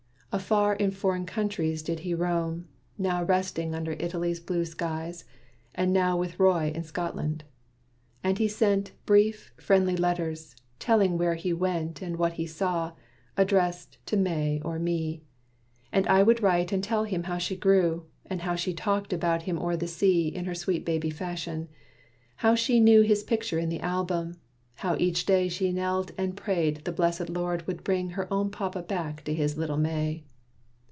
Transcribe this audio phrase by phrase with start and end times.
[0.33, 5.25] Afar in foreign countries did he roam, Now resting under Italy's blue skies,
[5.75, 7.43] And now with Roy in Scotland.
[8.23, 12.93] And he sent Brief, friendly letters, telling where he went And what he saw,
[13.35, 15.21] addressed to May or me.
[15.91, 19.41] And I would write and tell him how she grew And how she talked about
[19.43, 21.67] him o'er the sea In her sweet baby fashion;
[22.37, 24.37] how she knew His picture in the album;
[24.75, 28.81] how each day She knelt and prayed the blessed Lord would bring Her own papa
[28.81, 30.23] back to his little May.